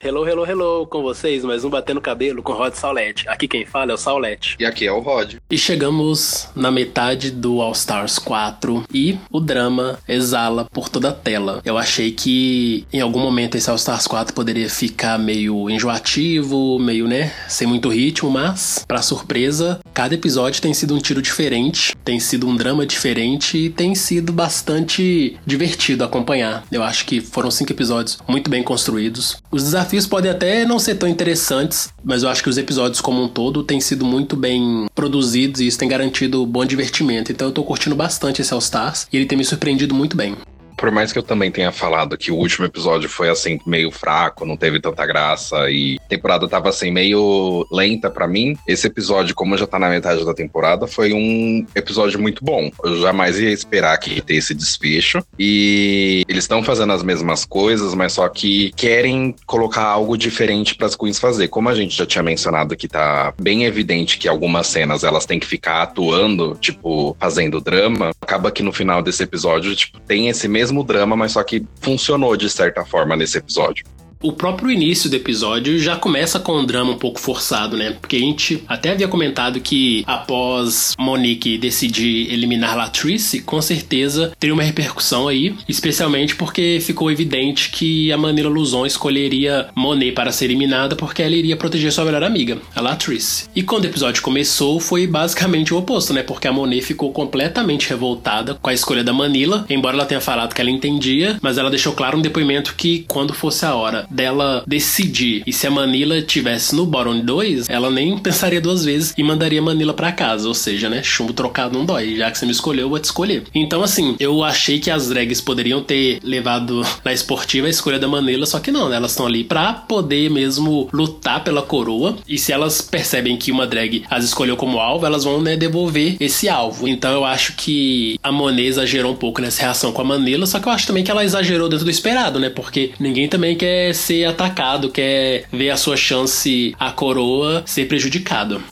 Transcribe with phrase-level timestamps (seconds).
[0.00, 3.28] Hello, hello, hello, com vocês, mais um Batendo Cabelo com Rod Saulete.
[3.28, 4.54] Aqui quem fala é o Saulete.
[4.56, 5.34] E aqui é o Rod.
[5.50, 11.12] E chegamos na metade do All Stars 4 e o drama exala por toda a
[11.12, 11.60] tela.
[11.64, 17.08] Eu achei que em algum momento esse All Stars 4 poderia ficar meio enjoativo, meio,
[17.08, 22.20] né, sem muito ritmo, mas, pra surpresa, cada episódio tem sido um tiro diferente, tem
[22.20, 26.62] sido um drama diferente e tem sido bastante divertido acompanhar.
[26.70, 29.42] Eu acho que foram cinco episódios muito bem construídos.
[29.50, 33.00] Os desafios desafios podem até não ser tão interessantes, mas eu acho que os episódios
[33.00, 37.32] como um todo têm sido muito bem produzidos e isso tem garantido bom divertimento.
[37.32, 40.36] Então eu tô curtindo bastante esse All Stars e ele tem me surpreendido muito bem.
[40.78, 44.46] Por mais que eu também tenha falado que o último episódio foi assim meio fraco,
[44.46, 49.34] não teve tanta graça e a temporada tava assim meio lenta para mim, esse episódio,
[49.34, 52.70] como já tá na metade da temporada, foi um episódio muito bom.
[52.84, 57.92] Eu jamais ia esperar que ter esse desfecho e eles estão fazendo as mesmas coisas,
[57.92, 61.48] mas só que querem colocar algo diferente para as queens fazer.
[61.48, 65.40] Como a gente já tinha mencionado que tá bem evidente que algumas cenas elas têm
[65.40, 70.46] que ficar atuando, tipo, fazendo drama, acaba que no final desse episódio, tipo, tem esse
[70.46, 73.84] mesmo mesmo drama, mas só que funcionou de certa forma nesse episódio.
[74.20, 77.92] O próprio início do episódio já começa com um drama um pouco forçado, né?
[78.00, 84.52] Porque a gente até havia comentado que após Monique decidir eliminar Latrice, com certeza teria
[84.52, 90.46] uma repercussão aí, especialmente porque ficou evidente que a Manila Luzon escolheria Monet para ser
[90.46, 93.48] eliminada porque ela iria proteger sua melhor amiga, a Latrice.
[93.54, 96.24] E quando o episódio começou, foi basicamente o oposto, né?
[96.24, 100.56] Porque a Monet ficou completamente revoltada com a escolha da Manila, embora ela tenha falado
[100.56, 104.64] que ela entendia, mas ela deixou claro no depoimento que quando fosse a hora dela
[104.66, 105.42] decidir.
[105.46, 109.62] E se a Manila tivesse no bottom 2, ela nem pensaria duas vezes e mandaria
[109.62, 110.48] Manila para casa.
[110.48, 111.02] Ou seja, né?
[111.02, 112.16] Chumbo trocado não dói.
[112.16, 113.44] Já que você me escolheu, eu vou te escolher.
[113.54, 118.08] Então, assim, eu achei que as drags poderiam ter levado na esportiva a escolha da
[118.08, 118.96] Manila, só que não, né?
[118.96, 122.16] Elas estão ali pra poder mesmo lutar pela coroa.
[122.28, 126.16] E se elas percebem que uma drag as escolheu como alvo, elas vão, né, devolver
[126.20, 126.86] esse alvo.
[126.88, 130.58] Então eu acho que a Monet exagerou um pouco nessa reação com a Manila, só
[130.58, 132.48] que eu acho também que ela exagerou dentro do esperado, né?
[132.50, 138.62] Porque ninguém também quer ser atacado, quer ver a sua chance, a coroa, ser prejudicado.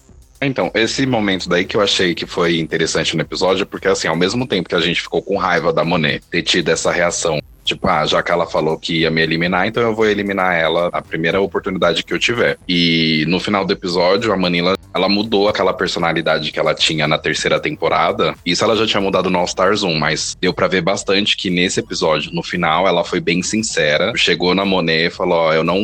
[0.41, 4.17] Então, esse momento daí que eu achei que foi interessante no episódio, porque assim, ao
[4.17, 7.89] mesmo tempo que a gente ficou com raiva da Monet ter tido essa reação Tipo,
[7.89, 11.03] ah, já que ela falou que ia me eliminar, então eu vou eliminar ela a
[11.03, 12.57] primeira oportunidade que eu tiver.
[12.69, 17.19] E no final do episódio, a Manila, ela mudou aquela personalidade que ela tinha na
[17.19, 18.35] terceira temporada.
[18.47, 21.51] Isso ela já tinha mudado no All Stars 1, mas deu para ver bastante que
[21.51, 24.13] nesse episódio, no final, ela foi bem sincera.
[24.17, 25.79] Chegou na Monet e falou: Ó, oh, eu não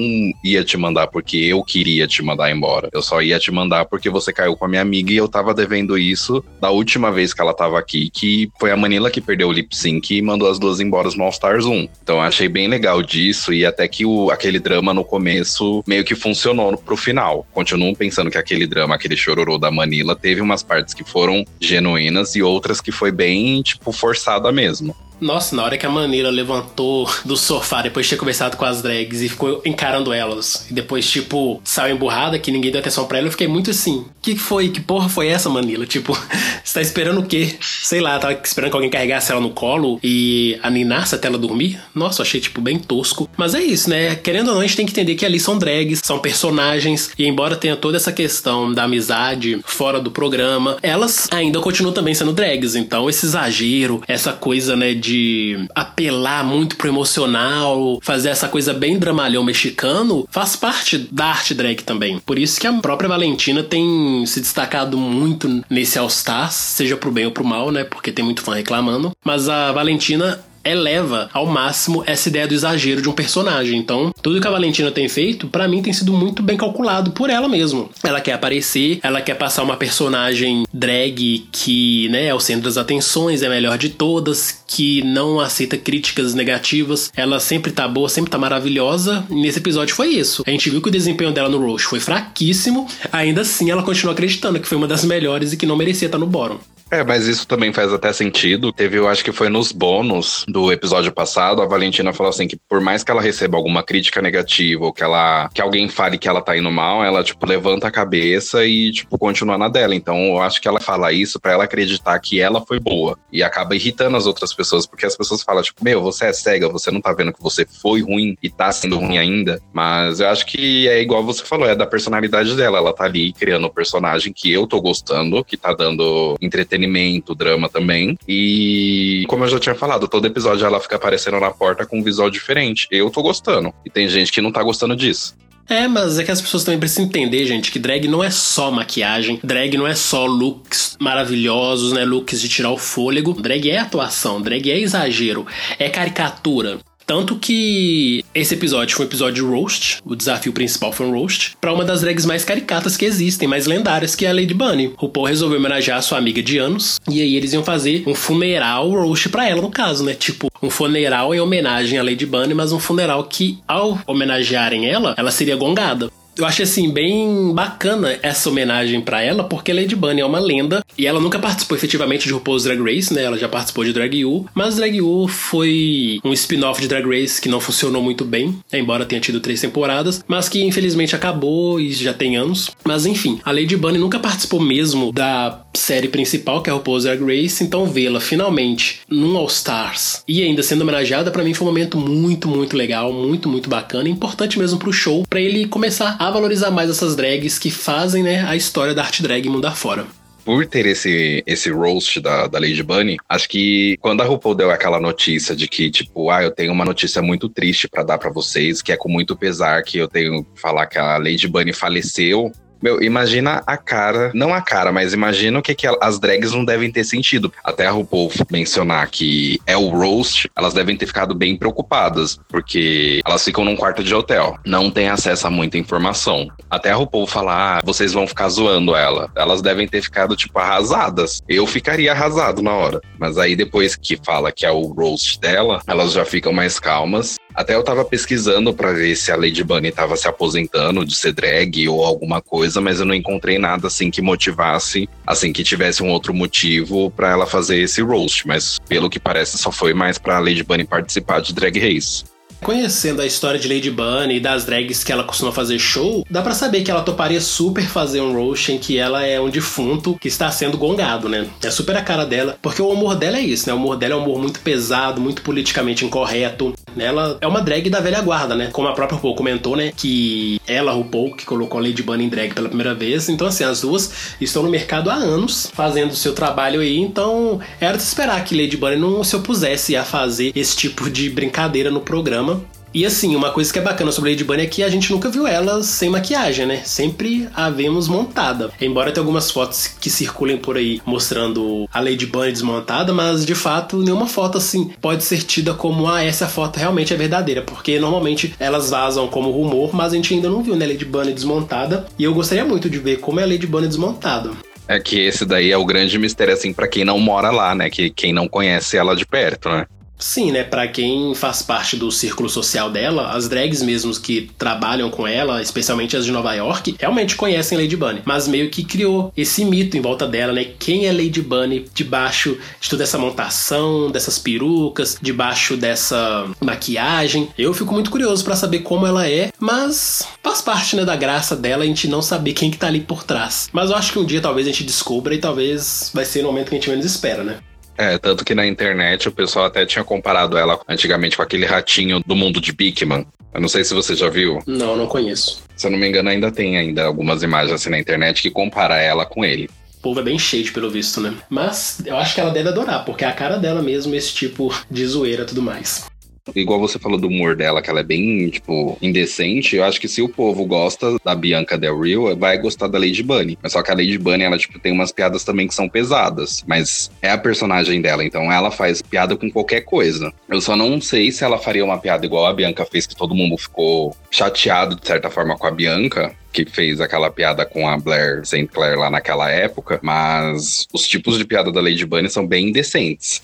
[0.44, 2.88] ia te mandar porque eu queria te mandar embora.
[2.92, 5.53] Eu só ia te mandar porque você caiu com a minha amiga e eu tava
[5.53, 9.48] devendo isso da última vez que ela tava aqui, que foi a Manila que perdeu
[9.48, 11.72] o lip sync e mandou as duas embora no All Stars 1.
[12.03, 16.15] Então achei bem legal disso e até que o, aquele drama no começo meio que
[16.15, 17.47] funcionou pro final.
[17.53, 22.34] Continuo pensando que aquele drama, aquele chororô da Manila, teve umas partes que foram genuínas
[22.34, 24.94] e outras que foi bem, tipo, forçada mesmo.
[25.22, 28.83] Nossa, na hora que a Manila levantou do sofá depois de ter conversado com as
[28.83, 33.19] drags e ficou encarando elas, e depois, tipo, saiu emburrada, que ninguém deu atenção pra
[33.19, 34.71] ela, eu fiquei muito assim: o que foi?
[34.71, 35.87] Que porra foi essa, Manila?
[35.87, 36.12] Tipo,
[36.65, 37.55] você tá esperando o quê?
[37.60, 41.81] Sei lá, tava esperando que alguém carregasse ela no colo e aninasse até ela dormir?
[41.94, 43.31] Nossa, achei, tipo, bem tosco.
[43.37, 44.16] Mas é isso, né?
[44.16, 47.28] Querendo ou não, a gente tem que entender que ali são drags, são personagens, e
[47.28, 52.33] embora tenha toda essa questão da amizade fora do programa, elas ainda continuam também sendo
[52.33, 52.75] drags.
[52.75, 58.72] Então, esse exagero, essa coisa, né, de de apelar muito pro emocional, fazer essa coisa
[58.72, 62.18] bem dramalhão mexicano, faz parte da arte drag também.
[62.18, 67.10] Por isso que a própria Valentina tem se destacado muito nesse All Stars, seja pro
[67.10, 67.84] bem ou pro mal, né?
[67.84, 69.12] Porque tem muito fã reclamando.
[69.22, 73.78] Mas a Valentina eleva ao máximo essa ideia do exagero de um personagem.
[73.78, 77.30] Então, tudo que a Valentina tem feito, para mim, tem sido muito bem calculado por
[77.30, 77.90] ela mesmo.
[78.02, 82.76] Ela quer aparecer, ela quer passar uma personagem drag que, né, é o centro das
[82.76, 87.10] atenções, é a melhor de todas, que não aceita críticas negativas.
[87.16, 89.24] Ela sempre tá boa, sempre tá maravilhosa.
[89.30, 90.42] E nesse episódio foi isso.
[90.46, 94.12] A gente viu que o desempenho dela no Roche foi fraquíssimo, ainda assim ela continua
[94.12, 96.58] acreditando que foi uma das melhores e que não merecia estar no bottom.
[96.92, 98.71] É, mas isso também faz até sentido.
[98.71, 102.59] Teve, eu acho que foi nos bônus do episódio passado, a Valentina falou assim que
[102.68, 106.28] por mais que ela receba alguma crítica negativa ou que ela que alguém fale que
[106.28, 109.94] ela tá indo mal, ela tipo levanta a cabeça e tipo continua na dela.
[109.94, 113.42] Então, eu acho que ela fala isso para ela acreditar que ela foi boa e
[113.42, 116.91] acaba irritando as outras pessoas, porque as pessoas falam tipo, meu, você é cega, você
[116.91, 119.62] não tá vendo que você foi ruim e tá sendo ruim ainda.
[119.72, 122.77] Mas eu acho que é igual você falou, é da personalidade dela.
[122.77, 126.81] Ela tá ali criando o um personagem que eu tô gostando, que tá dando entretenimento
[126.82, 128.18] entretenimento, drama também.
[128.26, 132.02] E como eu já tinha falado, todo episódio ela fica aparecendo na porta com um
[132.02, 132.86] visual diferente.
[132.90, 133.72] Eu tô gostando.
[133.84, 135.34] E tem gente que não tá gostando disso.
[135.68, 138.70] É, mas é que as pessoas também precisam entender, gente, que drag não é só
[138.70, 142.04] maquiagem, drag não é só looks maravilhosos, né?
[142.04, 143.32] Looks de tirar o fôlego.
[143.32, 145.46] Drag é atuação, drag é exagero,
[145.78, 146.80] é caricatura.
[147.07, 151.72] Tanto que esse episódio foi um episódio roast, o desafio principal foi um roast, para
[151.72, 154.95] uma das drags mais caricatas que existem, mais lendárias, que é a Lady Bunny.
[155.01, 158.15] O Paul resolveu homenagear a sua amiga de anos, e aí eles iam fazer um
[158.15, 160.15] funeral roast para ela, no caso, né?
[160.15, 165.15] Tipo, um funeral em homenagem à Lady Bunny, mas um funeral que, ao homenagearem ela,
[165.19, 166.10] ela seria gongada.
[166.36, 170.82] Eu acho assim bem bacana essa homenagem para ela, porque Lady Bunny é uma lenda
[170.96, 173.24] e ela nunca participou efetivamente de RuPaul's Drag Race, né?
[173.24, 177.40] Ela já participou de Drag U, mas Drag U foi um spin-off de Drag Race
[177.40, 181.92] que não funcionou muito bem, embora tenha tido três temporadas, mas que infelizmente acabou e
[181.92, 182.70] já tem anos.
[182.82, 187.22] Mas enfim, a Lady Bunny nunca participou mesmo da série principal, que é RuPaul's Drag
[187.22, 191.70] Race, então vê-la finalmente num All Stars e ainda sendo homenageada para mim foi um
[191.70, 196.30] momento muito, muito legal, muito, muito bacana, importante mesmo pro show, para ele começar a
[196.30, 200.07] valorizar mais essas drags que fazem, né, a história da arte drag mudar fora.
[200.45, 204.71] Por ter esse, esse roast da, da Lady Bunny, acho que quando a RuPaul deu
[204.72, 208.30] aquela notícia de que, tipo, ah, eu tenho uma notícia muito triste para dar para
[208.30, 211.72] vocês, que é com muito pesar que eu tenho que falar que a Lady Bunny
[211.72, 212.51] faleceu,
[212.82, 216.64] meu, imagina a cara, não a cara, mas imagina o que, que as drags não
[216.64, 217.52] devem ter sentido.
[217.64, 223.20] Até a RuPaul mencionar que é o roast, elas devem ter ficado bem preocupadas, porque
[223.24, 226.48] elas ficam num quarto de hotel, não têm acesso a muita informação.
[226.70, 229.30] Até a RuPaul falar, ah, vocês vão ficar zoando ela.
[229.36, 231.42] Elas devem ter ficado, tipo, arrasadas.
[231.48, 233.00] Eu ficaria arrasado na hora.
[233.18, 237.36] Mas aí depois que fala que é o roast dela, elas já ficam mais calmas
[237.54, 241.33] até eu tava pesquisando para ver se a Lady Bunny tava se aposentando de ser
[241.33, 246.03] drag ou alguma coisa, mas eu não encontrei nada assim que motivasse, assim que tivesse
[246.03, 250.19] um outro motivo para ela fazer esse roast, mas pelo que parece só foi mais
[250.19, 252.25] para Lady Bunny participar de Drag Race.
[252.62, 256.40] Conhecendo a história de Lady Bunny e das drags que ela costuma fazer show, dá
[256.40, 260.16] para saber que ela toparia super fazer um roast em que ela é um defunto
[260.20, 261.49] que está sendo gongado, né?
[261.61, 263.75] É super a cara dela, porque o humor dela é isso, né?
[263.75, 266.73] O humor dela é um humor muito pesado, muito politicamente incorreto.
[266.97, 268.68] Ela é uma drag da velha guarda, né?
[268.73, 269.92] Como a própria RuPaul comentou, né?
[269.97, 273.28] Que ela, RuPaul, que colocou a Lady Bunny em drag pela primeira vez.
[273.28, 276.97] Então, assim, as duas estão no mercado há anos fazendo o seu trabalho aí.
[276.99, 281.28] Então, era de esperar que Lady Bunny não se opusesse a fazer esse tipo de
[281.28, 282.51] brincadeira no programa
[282.95, 285.31] e assim, uma coisa que é bacana sobre Lady Bunny é que a gente nunca
[285.31, 286.83] viu ela sem maquiagem, né?
[286.85, 288.71] Sempre a vemos montada.
[288.78, 293.54] Embora tenha algumas fotos que circulem por aí mostrando a Lady Bunny desmontada, mas de
[293.54, 297.99] fato nenhuma foto assim pode ser tida como ah, essa foto realmente é verdadeira, porque
[297.99, 302.07] normalmente elas vazam como rumor, mas a gente ainda não viu né Lady Bunny desmontada.
[302.19, 304.50] E eu gostaria muito de ver como é a Lady Bunny desmontada.
[304.87, 307.88] É que esse daí é o grande mistério, assim, para quem não mora lá, né?
[307.88, 309.87] Que quem não conhece ela de perto, né?
[310.23, 310.62] Sim, né?
[310.62, 315.61] Para quem faz parte do círculo social dela, as drags mesmos que trabalham com ela,
[315.61, 318.23] especialmente as de Nova York, realmente conhecem Lady Bunny.
[318.25, 320.64] Mas meio que criou esse mito em volta dela, né?
[320.78, 327.49] Quem é Lady Bunny debaixo de toda essa montação, dessas perucas, debaixo dessa maquiagem.
[327.59, 331.57] Eu fico muito curioso para saber como ela é, mas faz parte, né, da graça
[331.57, 333.68] dela a gente não saber quem que tá ali por trás.
[333.73, 336.49] Mas eu acho que um dia talvez a gente descubra e talvez vai ser no
[336.49, 337.59] momento que a gente menos espera, né?
[337.97, 342.23] É, tanto que na internet o pessoal até tinha comparado ela antigamente com aquele ratinho
[342.26, 343.26] do mundo de Bigman.
[343.52, 344.61] Eu não sei se você já viu.
[344.66, 345.62] Não, não conheço.
[345.76, 348.96] Se eu não me engano, ainda tem ainda algumas imagens assim na internet que compara
[348.96, 349.68] ela com ele.
[349.99, 351.34] O povo é bem cheio pelo visto, né?
[351.49, 354.75] Mas eu acho que ela deve adorar, porque é a cara dela mesmo esse tipo
[354.90, 356.06] de zoeira e tudo mais.
[356.54, 360.08] Igual você falou do humor dela, que ela é bem, tipo, indecente, eu acho que
[360.08, 363.58] se o povo gosta da Bianca Del Rio, vai gostar da Lady Bunny.
[363.62, 366.64] Mas só que a Lady Bunny, ela, tipo, tem umas piadas também que são pesadas.
[366.66, 370.32] Mas é a personagem dela, então ela faz piada com qualquer coisa.
[370.49, 373.34] Eu só não sei se ela faria uma piada igual a Bianca fez, que todo
[373.34, 377.96] mundo ficou chateado, de certa forma, com a Bianca que fez aquela piada com a
[377.96, 378.66] Blair St.
[378.66, 383.42] Clair lá naquela época, mas os tipos de piada da Lady Bunny são bem indecentes.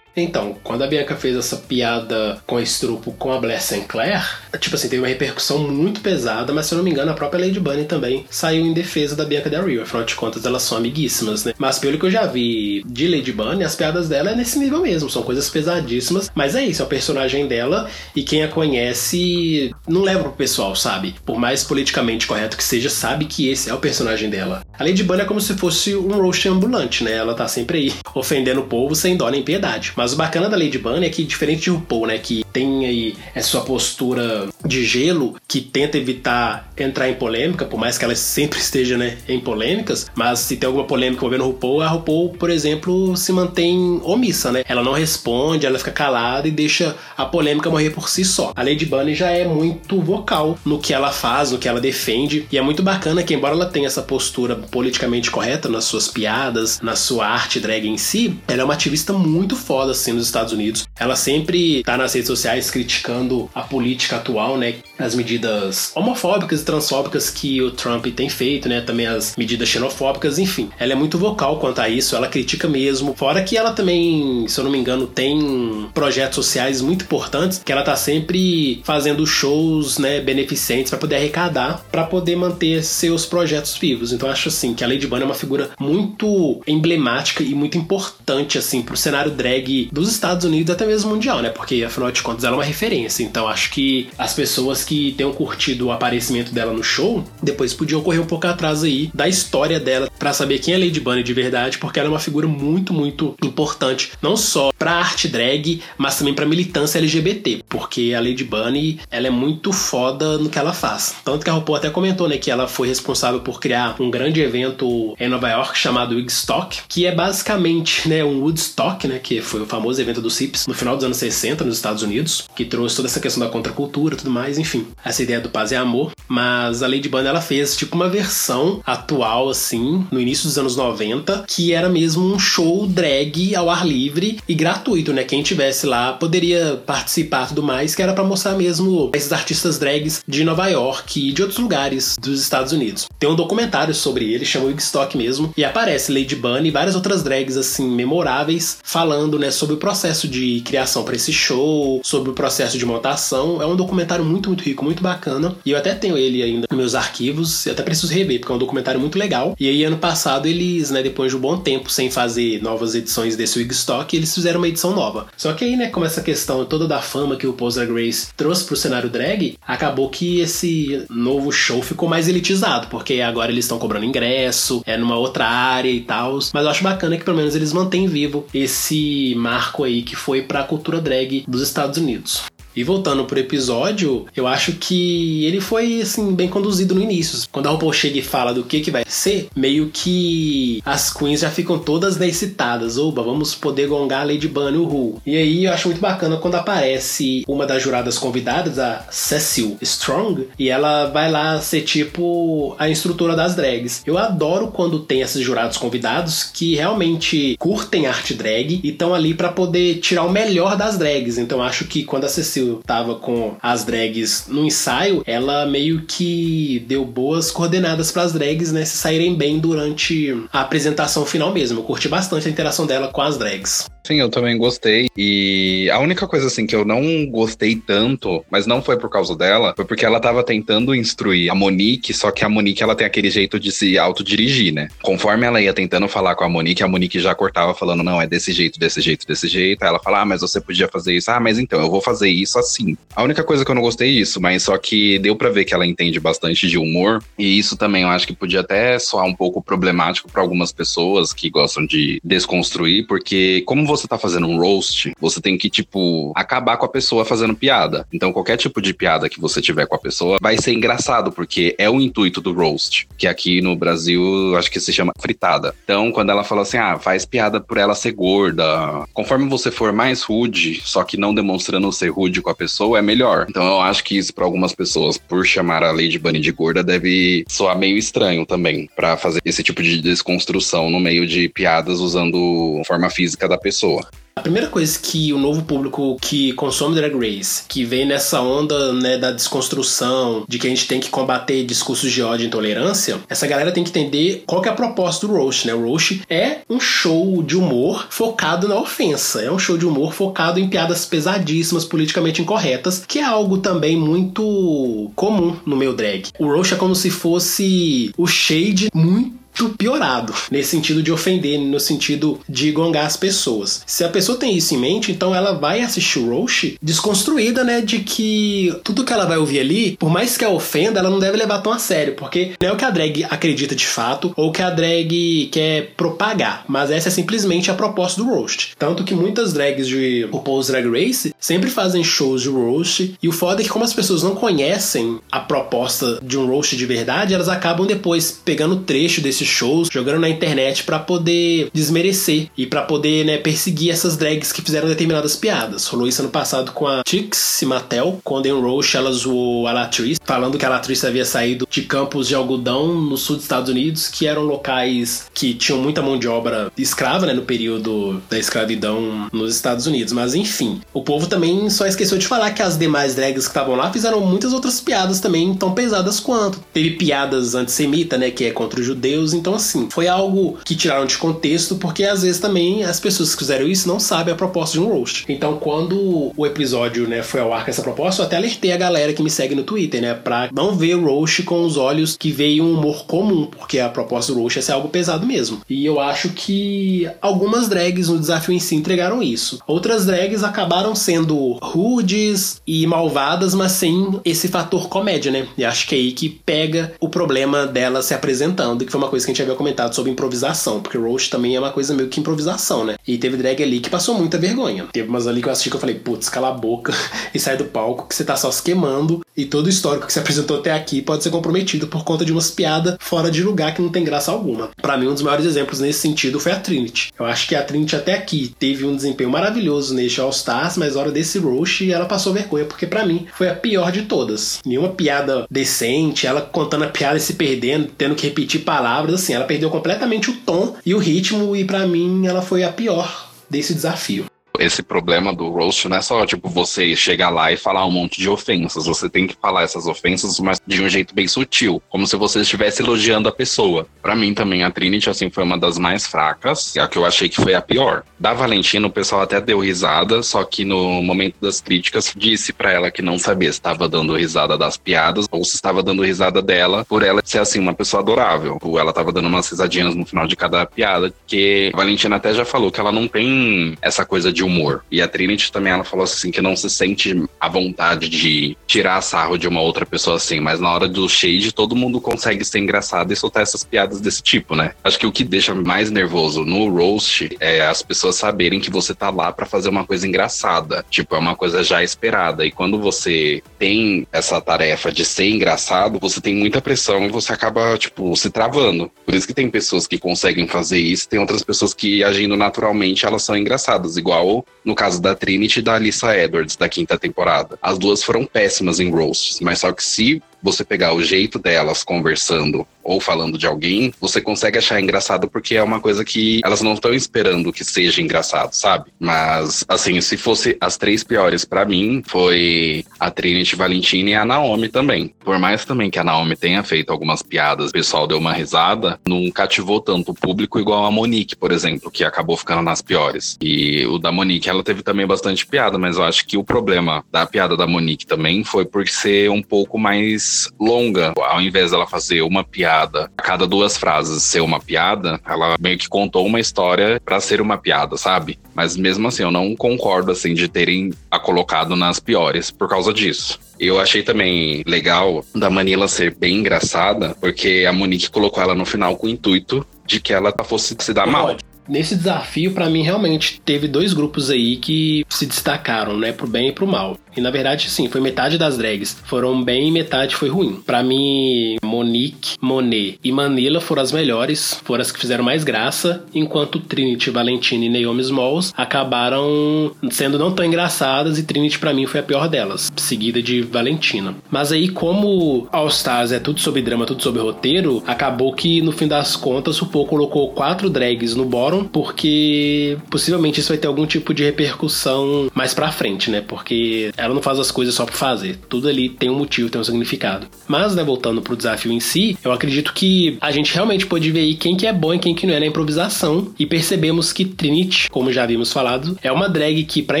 [0.16, 4.24] Então, quando a Bianca fez essa piada com estrupo com a Blair Sinclair,
[4.58, 7.44] tipo assim, teve uma repercussão muito pesada, mas se eu não me engano, a própria
[7.44, 9.82] Lady Bunny também saiu em defesa da Bianca Del Rio.
[9.82, 11.52] Afinal de contas, elas são amiguíssimas, né?
[11.58, 14.80] Mas pelo que eu já vi de Lady Bunny, as piadas dela é nesse nível
[14.80, 19.70] mesmo, são coisas pesadíssimas, mas é isso, é o personagem dela e quem a conhece
[19.86, 21.14] não leva pro pessoal, sabe?
[21.26, 24.62] Por mais politicamente correto que seja, sabe que esse é o personagem dela.
[24.78, 27.12] A Lady Bunny é como se fosse um roast ambulante, né?
[27.12, 29.92] Ela tá sempre aí ofendendo o povo sem dó nem piedade.
[29.94, 32.86] Mas Mas o bacana da Lady Bunny é que, diferente de RuPaul, né, que tem
[32.86, 38.14] aí essa postura de gelo, que tenta evitar entrar em polêmica, por mais que ela
[38.14, 42.50] sempre esteja, né, em polêmicas, mas se tem alguma polêmica envolvendo RuPaul, a RuPaul, por
[42.50, 44.62] exemplo, se mantém omissa, né?
[44.68, 48.52] Ela não responde, ela fica calada e deixa a polêmica morrer por si só.
[48.54, 52.46] A Lady Bunny já é muito vocal no que ela faz, no que ela defende,
[52.52, 56.80] e é muito bacana que, embora ela tenha essa postura politicamente correta nas suas piadas,
[56.80, 60.52] na sua arte drag em si, ela é uma ativista muito foda, assim, nos Estados
[60.52, 60.86] Unidos.
[60.98, 64.76] Ela sempre tá nas redes sociais criticando a política atual, né?
[64.98, 68.80] As medidas homofóbicas e transfóbicas que o Trump tem feito, né?
[68.80, 70.70] Também as medidas xenofóbicas, enfim.
[70.78, 73.14] Ela é muito vocal quanto a isso, ela critica mesmo.
[73.14, 77.72] Fora que ela também, se eu não me engano, tem projetos sociais muito importantes, que
[77.72, 83.76] ela tá sempre fazendo shows, né, beneficentes para poder arrecadar, para poder manter seus projetos
[83.76, 84.12] vivos.
[84.12, 88.58] Então acho assim que a Lady Bunny é uma figura muito emblemática e muito importante
[88.58, 91.50] assim pro cenário drag dos Estados Unidos até mesmo mundial, né?
[91.50, 93.22] Porque afinal de contas ela é uma referência.
[93.22, 98.00] Então acho que as pessoas que tenham curtido o aparecimento dela no show, depois podiam
[98.00, 101.32] correr um pouco atrás aí da história dela para saber quem é Lady Bunny de
[101.32, 106.18] verdade, porque ela é uma figura muito, muito importante, não só pra arte drag, mas
[106.18, 110.72] também pra militância LGBT, porque a Lady Bunny, ela é muito foda no que ela
[110.72, 111.16] faz.
[111.24, 114.40] Tanto que a RuPaul até comentou, né, que ela foi responsável por criar um grande
[114.40, 119.60] evento em Nova York chamado Woodstock, que é basicamente, né, um Woodstock, né, que foi
[119.66, 122.96] o famoso evento do CIPS no final dos anos 60 nos Estados Unidos, que trouxe
[122.96, 126.12] toda essa questão da contracultura e tudo mais, enfim, essa ideia do paz e amor.
[126.28, 130.76] Mas a Lady Bunny, ela fez tipo uma versão atual, assim, no início dos anos
[130.76, 135.24] 90, que era mesmo um show drag ao ar livre e gratuito, né?
[135.24, 140.22] Quem tivesse lá poderia participar tudo mais, que era para mostrar mesmo esses artistas drags
[140.26, 143.06] de Nova York e de outros lugares dos Estados Unidos.
[143.18, 147.22] Tem um documentário sobre ele, chama Wigstock mesmo, e aparece Lady Bunny e várias outras
[147.22, 152.34] drags assim memoráveis falando, né, sobre o processo de criação para esse show, sobre o
[152.34, 153.60] processo de montação.
[153.60, 155.56] É um documentário muito, muito rico, muito bacana.
[155.64, 158.54] E eu até tenho ele ainda nos meus arquivos, eu até preciso rever, porque é
[158.54, 159.54] um documentário muito legal.
[159.58, 163.36] E aí ano passado eles, né, depois de um bom tempo sem fazer novas edições
[163.36, 165.26] desse Wigstock, eles fizeram uma edição nova.
[165.36, 168.64] Só que aí, né, como essa questão toda da fama que o Paul Grace trouxe
[168.64, 173.78] pro cenário drag, acabou que esse novo show ficou mais elitizado, porque agora eles estão
[173.78, 176.38] cobrando ingresso, é numa outra área e tal.
[176.52, 180.42] Mas eu acho bacana que pelo menos eles mantêm vivo esse marco aí que foi
[180.42, 182.42] pra cultura drag dos Estados Unidos.
[182.76, 187.48] E voltando pro episódio, eu acho que ele foi, assim, bem conduzido no início.
[187.50, 191.40] Quando a RuPaul chega e fala do que que vai ser, meio que as queens
[191.40, 192.98] já ficam todas né, excitadas.
[192.98, 195.22] Oba, vamos poder gongar a Lady Bunny, uhul.
[195.24, 200.48] E aí eu acho muito bacana quando aparece uma das juradas convidadas, a Cecil Strong,
[200.58, 204.02] e ela vai lá ser tipo a instrutora das drags.
[204.04, 209.32] Eu adoro quando tem esses jurados convidados que realmente curtem arte drag e estão ali
[209.32, 211.38] para poder tirar o melhor das drags.
[211.38, 216.84] Então acho que quando a Cecil tava com as drags no ensaio, ela meio que
[216.86, 221.80] deu boas coordenadas para as drags, né, se saírem bem durante a apresentação final mesmo.
[221.80, 223.86] Eu curti bastante a interação dela com as drags.
[224.06, 225.08] Sim, eu também gostei.
[225.16, 229.34] E a única coisa assim que eu não gostei tanto, mas não foi por causa
[229.34, 233.04] dela, foi porque ela tava tentando instruir a Monique, só que a Monique ela tem
[233.04, 234.86] aquele jeito de se autodirigir, né?
[235.02, 238.28] Conforme ela ia tentando falar com a Monique, a Monique já cortava falando: "Não, é
[238.28, 239.82] desse jeito, desse jeito, desse jeito".
[239.82, 241.28] Aí ela fala: "Ah, mas você podia fazer isso".
[241.32, 242.96] "Ah, mas então eu vou fazer isso assim".
[243.16, 245.64] A única coisa que eu não gostei é isso, mas só que deu para ver
[245.64, 249.26] que ela entende bastante de humor, e isso também eu acho que podia até soar
[249.26, 254.18] um pouco problemático para algumas pessoas que gostam de desconstruir, porque como você você tá
[254.18, 258.06] fazendo um roast, você tem que, tipo, acabar com a pessoa fazendo piada.
[258.12, 261.74] Então, qualquer tipo de piada que você tiver com a pessoa vai ser engraçado, porque
[261.78, 265.74] é o intuito do roast, que aqui no Brasil acho que se chama fritada.
[265.84, 268.64] Então, quando ela fala assim, ah, faz piada por ela ser gorda,
[269.12, 273.02] conforme você for mais rude, só que não demonstrando ser rude com a pessoa, é
[273.02, 273.46] melhor.
[273.48, 276.82] Então, eu acho que isso para algumas pessoas, por chamar a Lady Bunny de gorda,
[276.82, 282.00] deve soar meio estranho também, para fazer esse tipo de desconstrução no meio de piadas
[282.00, 284.06] usando forma física da pessoa pessoa.
[284.38, 288.92] A primeira coisa que o novo público que consome Drag Race, que vem nessa onda
[288.92, 293.18] né, da desconstrução, de que a gente tem que combater discursos de ódio e intolerância,
[293.30, 295.72] essa galera tem que entender qual que é a proposta do Roast, né?
[295.72, 300.12] O Roast é um show de humor focado na ofensa, é um show de humor
[300.12, 306.28] focado em piadas pesadíssimas, politicamente incorretas, que é algo também muito comum no meu drag.
[306.38, 309.45] O Roast é como se fosse o shade muito muito
[309.78, 310.34] piorado.
[310.50, 313.82] Nesse sentido de ofender, no sentido de gongar as pessoas.
[313.86, 317.80] Se a pessoa tem isso em mente, então ela vai assistir o Roche desconstruída, né?
[317.80, 321.18] De que tudo que ela vai ouvir ali, por mais que a ofenda, ela não
[321.18, 322.14] deve levar tão a sério.
[322.14, 325.92] Porque não é o que a drag acredita de fato ou que a drag quer
[325.96, 326.64] propagar.
[326.68, 328.74] Mas essa é simplesmente a proposta do roast.
[328.78, 333.14] Tanto que muitas drags de RuPaul's Drag Race sempre fazem shows de roast.
[333.22, 336.76] E o foda é que, como as pessoas não conhecem a proposta de um roast
[336.76, 342.48] de verdade, elas acabam depois pegando trecho desses shows, jogando na internet para poder desmerecer
[342.56, 345.86] e para poder né, perseguir essas drags que fizeram determinadas piadas.
[345.86, 350.20] Rolou isso ano passado com a Chix Mattel, quando em roast ela zoou a Latrice,
[350.24, 354.08] falando que a Latrice havia saído de campos de algodão no sul dos Estados Unidos,
[354.08, 359.28] que eram locais que tinham muita mão de obra escrava, né, no período da escravidão
[359.32, 360.12] nos Estados Unidos.
[360.12, 363.76] Mas enfim, o povo também só esqueceu de falar que as demais drags que estavam
[363.76, 366.60] lá fizeram muitas outras piadas também tão pesadas quanto.
[366.72, 369.32] Teve piadas antissemitas, né, que é contra os judeus.
[369.36, 373.40] Então, assim, foi algo que tiraram de contexto, porque às vezes também as pessoas que
[373.40, 375.24] fizeram isso não sabem a proposta de um roast.
[375.28, 378.76] Então, quando o episódio, né, foi ao ar com essa proposta, eu até alertei a
[378.76, 382.16] galera que me segue no Twitter, né, pra não ver o roast com os olhos
[382.16, 385.60] que veio um humor comum, porque a proposta do roast é ser algo pesado mesmo.
[385.68, 389.58] E eu acho que algumas drags no desafio em si entregaram isso.
[389.66, 395.46] Outras drags acabaram sendo rudes e malvadas, mas sem esse fator comédia, né?
[395.56, 399.08] E acho que é aí que pega o problema dela se apresentando, que foi uma
[399.08, 402.08] coisa que a gente havia comentado sobre improvisação, porque roast também é uma coisa meio
[402.08, 402.96] que improvisação, né?
[403.06, 404.86] E teve drag ali que passou muita vergonha.
[404.92, 406.94] Teve umas ali que eu assisti que eu falei, putz, cala a boca
[407.34, 410.12] e sai do palco, que você tá só se queimando e todo o histórico que
[410.12, 413.74] você apresentou até aqui pode ser comprometido por conta de umas piadas fora de lugar
[413.74, 414.70] que não tem graça alguma.
[414.80, 417.12] Para mim, um dos maiores exemplos nesse sentido foi a Trinity.
[417.18, 420.94] Eu acho que a Trinity até aqui teve um desempenho maravilhoso neste All Stars, mas
[420.94, 424.60] na hora desse roast ela passou vergonha, porque para mim foi a pior de todas.
[424.64, 429.34] Nenhuma piada decente, ela contando a piada e se perdendo, tendo que repetir palavras, assim,
[429.34, 433.28] ela perdeu completamente o tom e o ritmo, e para mim ela foi a pior
[433.50, 434.26] desse desafio
[434.60, 438.20] esse problema do roast não é só, tipo, você chegar lá e falar um monte
[438.20, 438.86] de ofensas.
[438.86, 442.40] Você tem que falar essas ofensas, mas de um jeito bem sutil, como se você
[442.40, 443.86] estivesse elogiando a pessoa.
[444.02, 447.28] Para mim também a Trinity, assim, foi uma das mais fracas, a que eu achei
[447.28, 448.02] que foi a pior.
[448.18, 452.72] Da Valentina, o pessoal até deu risada, só que no momento das críticas disse para
[452.72, 456.40] ela que não sabia se estava dando risada das piadas ou se estava dando risada
[456.40, 458.58] dela por ela ser, assim, uma pessoa adorável.
[458.78, 462.44] Ela tava dando umas risadinhas no final de cada piada, que a Valentina até já
[462.44, 464.84] falou que ela não tem essa coisa de humor.
[464.90, 469.00] E a Trinity também ela falou assim que não se sente à vontade de tirar
[469.00, 472.58] sarro de uma outra pessoa assim, mas na hora do shade todo mundo consegue ser
[472.58, 474.72] engraçado e soltar essas piadas desse tipo, né?
[474.82, 478.94] Acho que o que deixa mais nervoso no roast é as pessoas saberem que você
[478.94, 482.44] tá lá para fazer uma coisa engraçada, tipo, é uma coisa já esperada.
[482.44, 487.32] E quando você tem essa tarefa de ser engraçado, você tem muita pressão e você
[487.32, 488.90] acaba, tipo, se travando.
[489.04, 493.06] Por isso que tem pessoas que conseguem fazer isso, tem outras pessoas que agindo naturalmente
[493.06, 497.58] elas são engraçadas, igual no caso da Trinity e da Alyssa Edwards, da quinta temporada.
[497.62, 501.82] As duas foram péssimas em roasts, mas só que se você pegar o jeito delas
[501.82, 506.62] conversando ou falando de alguém, você consegue achar engraçado porque é uma coisa que elas
[506.62, 508.92] não estão esperando que seja engraçado, sabe?
[508.98, 514.24] Mas, assim, se fosse as três piores para mim, foi a Trinity Valentina e a
[514.24, 515.12] Naomi também.
[515.24, 519.00] Por mais também que a Naomi tenha feito algumas piadas, o pessoal deu uma risada,
[519.06, 523.36] não cativou tanto o público igual a Monique, por exemplo, que acabou ficando nas piores.
[523.40, 527.04] E o da Monique, ela teve também bastante piada, mas eu acho que o problema
[527.10, 531.12] da piada da Monique também foi por ser um pouco mais longa.
[531.16, 535.78] Ao invés dela fazer uma piada a cada duas frases ser uma piada, ela meio
[535.78, 538.38] que contou uma história para ser uma piada, sabe?
[538.54, 542.92] Mas mesmo assim, eu não concordo assim de terem a colocado nas piores por causa
[542.92, 543.38] disso.
[543.58, 548.66] Eu achei também legal da Manila ser bem engraçada, porque a Monique colocou ela no
[548.66, 551.36] final com o intuito de que ela fosse se dar mal.
[551.68, 556.12] Nesse desafio, para mim, realmente teve dois grupos aí que se destacaram, né?
[556.12, 556.96] Pro bem e pro mal.
[557.16, 558.96] E na verdade, sim, foi metade das drags.
[559.04, 560.60] Foram bem e metade foi ruim.
[560.64, 566.04] Para mim, Monique, Monet e Manila foram as melhores, foram as que fizeram mais graça,
[566.14, 571.86] enquanto Trinity, Valentina e Naomi Smalls acabaram sendo não tão engraçadas e Trinity para mim
[571.86, 574.14] foi a pior delas, seguida de Valentina.
[574.30, 578.72] Mas aí, como All Stars é tudo sobre drama, tudo sobre roteiro, acabou que no
[578.72, 583.66] fim das contas o Paul colocou quatro drags no bottom, porque possivelmente isso vai ter
[583.66, 586.20] algum tipo de repercussão mais pra frente, né?
[586.20, 588.38] Porque ela não faz as coisas só por fazer.
[588.48, 590.26] Tudo ali tem um motivo, tem um significado.
[590.46, 594.34] Mas, né, voltando pro desafio em si, eu acredito que a gente realmente pode ver
[594.34, 596.32] quem que é bom e quem que não é na improvisação.
[596.38, 600.00] E percebemos que Trinity, como já havíamos falado, é uma drag que para